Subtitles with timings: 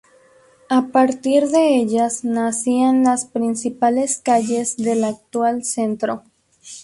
[0.67, 6.23] A partir de ellas, nacían las principales calles del actual Centro.